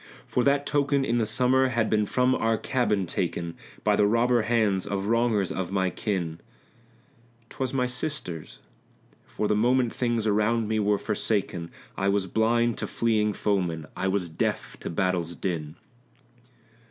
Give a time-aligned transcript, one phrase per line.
[0.25, 4.41] For that token in the summer had been from our cabin taken By the robber
[4.41, 6.39] hands of wrongers of my kin;
[7.51, 8.57] 'Twas my sister's
[9.27, 14.07] for the moment things around me were forsaken; I was blind to fleeing foemen, I
[14.07, 15.75] was deaf to battle's din.